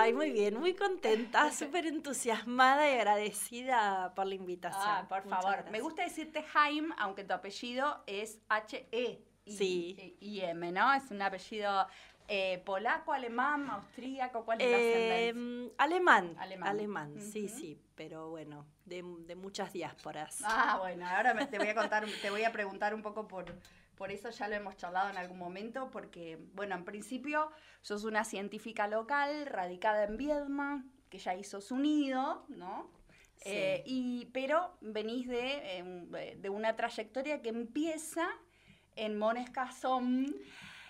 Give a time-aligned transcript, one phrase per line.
[0.00, 4.82] Ay, muy bien, muy contenta, súper entusiasmada y agradecida por la invitación.
[4.86, 5.52] Ah, por Muchas favor.
[5.52, 5.72] gracias.
[5.72, 9.24] Me gusta decirte Haim, aunque tu apellido es H-E.
[9.46, 10.16] Sí.
[10.20, 10.92] Y M, ¿no?
[10.92, 11.86] Es un apellido
[12.28, 14.44] eh, polaco, alemán, austríaco.
[14.44, 15.74] ¿Cuál es la Eh, ascendencia?
[15.78, 16.68] alemán, Alemán.
[16.68, 20.42] alemán, sí, sí, pero bueno, de, de muchas diásporas.
[20.44, 23.46] Ah, bueno, ahora me- te voy a contar, te voy a preguntar un poco por,
[23.98, 27.50] por eso, ya lo hemos charlado en algún momento, porque, bueno, en principio
[27.82, 32.90] sos una científica local, radicada en Viedma, que ya hizo su nido, ¿no?
[33.36, 33.50] Sí.
[33.50, 38.28] Eh, y, pero venís de, eh, un- de una trayectoria que empieza
[38.96, 40.34] en Monescazón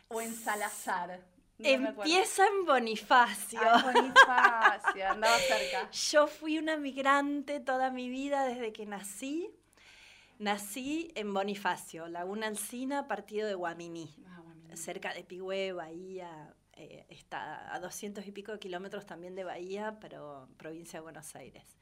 [0.09, 1.21] o en Salazar.
[1.59, 1.69] No.
[1.69, 3.61] Empieza en Bonifacio.
[3.63, 5.91] Ah, Bonifacio, andaba cerca.
[6.13, 9.51] Yo fui una migrante toda mi vida desde que nací.
[10.39, 14.77] Nací en Bonifacio, Laguna Alcina, partido de Guaminí, Ah, bueno.
[14.77, 16.55] cerca de Pigüé, Bahía.
[16.81, 21.35] eh, está a 200 y pico de kilómetros también de Bahía, pero provincia de Buenos
[21.35, 21.77] Aires.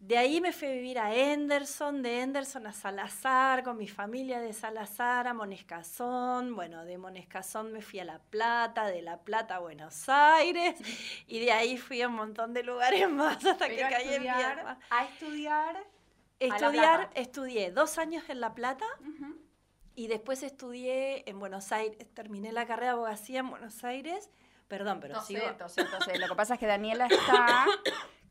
[0.00, 4.40] De ahí me fui a vivir a Henderson, de Henderson a Salazar, con mi familia
[4.40, 6.56] de Salazar a Monescazón.
[6.56, 10.74] Bueno, de Monescazón me fui a La Plata, de La Plata a Buenos Aires,
[11.28, 14.22] y de ahí fui a un montón de lugares más hasta que Pero caí en
[14.22, 14.80] Viedma.
[14.90, 15.84] a estudiar.
[16.46, 18.86] Estudiar, estudié dos años en La Plata
[19.94, 21.96] y después estudié en Buenos Aires.
[22.14, 24.30] Terminé la carrera de abogacía en Buenos Aires.
[24.68, 25.52] Perdón, pero Tosé, sigo.
[25.56, 26.18] tosé, tosé.
[26.18, 27.66] Lo que pasa es que Daniela está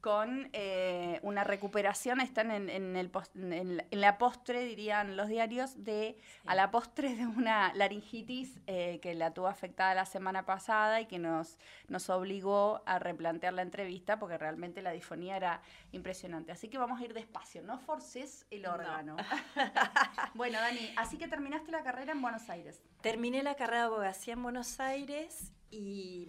[0.02, 6.17] con eh, una recuperación, están en, en el en, la- postre, dirían los diarios, de
[6.45, 11.05] a la postre de una laringitis eh, que la tuvo afectada la semana pasada y
[11.05, 11.57] que nos,
[11.88, 16.52] nos obligó a replantear la entrevista porque realmente la disfonía era impresionante.
[16.52, 18.73] Así que vamos a ir despacio, no forces el No.
[18.73, 19.17] órgano.
[20.33, 22.81] bueno, Dani, así que terminaste la carrera en Buenos Aires.
[23.02, 26.27] Terminé la carrera de abogacía en Buenos Aires y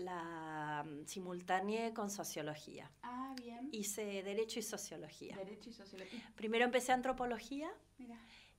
[0.00, 2.90] la mm, simultaneé con sociología.
[3.02, 3.68] Ah, bien.
[3.72, 5.36] Hice Derecho y Sociología.
[5.36, 6.32] Derecho y sociología.
[6.34, 8.18] Primero empecé Antropología Mira.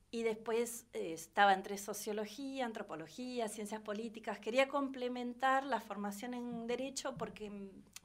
[0.09, 4.39] y después eh, estaba entre Sociología, Antropología, Ciencias Políticas.
[4.39, 7.51] Quería complementar la formación en Derecho porque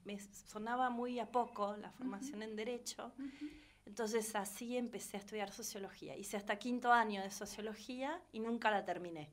[0.05, 3.13] me sonaba muy a poco la formación en Derecho.
[3.85, 6.17] Entonces así empecé a estudiar Sociología.
[6.17, 9.31] Hice hasta quinto año de Sociología y nunca la terminé.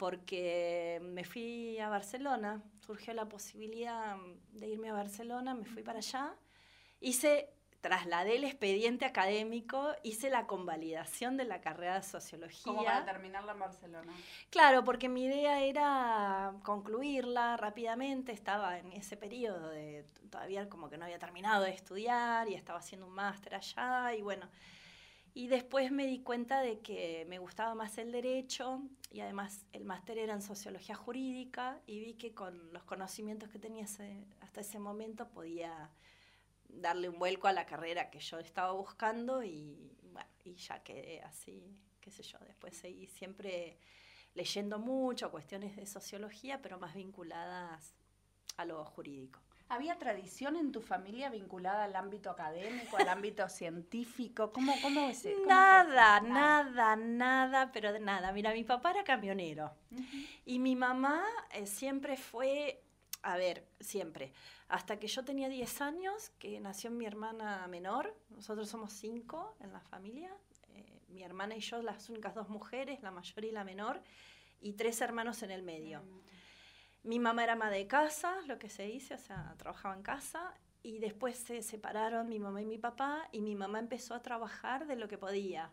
[0.00, 4.16] Porque me fui a Barcelona, surgió la posibilidad
[4.52, 6.34] de irme a Barcelona, me fui para allá,
[7.00, 7.52] hice,
[7.82, 12.62] trasladé el expediente académico, hice la convalidación de la carrera de Sociología.
[12.64, 14.14] Como para terminarla en Barcelona.
[14.48, 20.96] Claro, porque mi idea era concluirla rápidamente, estaba en ese periodo de todavía como que
[20.96, 24.48] no había terminado de estudiar y estaba haciendo un máster allá y bueno,
[25.34, 29.84] y después me di cuenta de que me gustaba más el derecho y además el
[29.84, 34.78] máster era en sociología jurídica y vi que con los conocimientos que tenía hasta ese
[34.78, 35.90] momento podía
[36.68, 41.20] darle un vuelco a la carrera que yo estaba buscando y bueno, y ya quedé
[41.22, 43.78] así, qué sé yo, después seguí siempre
[44.34, 47.94] leyendo mucho cuestiones de sociología, pero más vinculadas
[48.56, 49.40] a lo jurídico.
[49.70, 54.52] ¿Había tradición en tu familia vinculada al ámbito académico, al ámbito científico?
[54.52, 55.22] ¿Cómo, cómo es?
[55.22, 55.46] cómo fue?
[55.46, 58.32] Nada, nada, nada, pero de nada.
[58.32, 59.72] Mira, mi papá era camionero
[60.44, 62.82] y mi mamá eh, siempre fue,
[63.22, 64.32] a ver, siempre,
[64.66, 69.72] hasta que yo tenía 10 años, que nació mi hermana menor, nosotros somos cinco en
[69.72, 70.36] la familia,
[70.74, 74.02] eh, mi hermana y yo las únicas dos mujeres, la mayor y la menor,
[74.60, 76.02] y tres hermanos en el medio.
[77.02, 80.54] Mi mamá era ama de casa, lo que se dice, o sea, trabajaba en casa.
[80.82, 84.86] Y después se separaron mi mamá y mi papá y mi mamá empezó a trabajar
[84.86, 85.70] de lo que podía.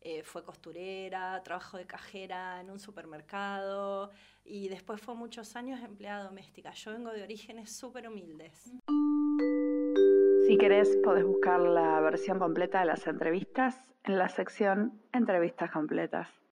[0.00, 4.10] Eh, fue costurera, trabajó de cajera en un supermercado
[4.44, 6.72] y después fue muchos años empleada doméstica.
[6.72, 8.70] Yo vengo de orígenes súper humildes.
[10.46, 16.43] Si querés, podés buscar la versión completa de las entrevistas en la sección Entrevistas completas.